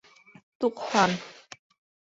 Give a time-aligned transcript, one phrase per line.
[0.65, 1.15] Туҡһан